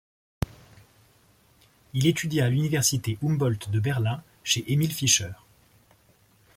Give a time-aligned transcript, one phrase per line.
[1.93, 5.33] Il étudia à l'Université Humboldt de Berlin chez Emil Fischer.